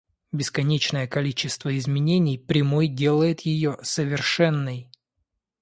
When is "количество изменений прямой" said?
1.05-2.87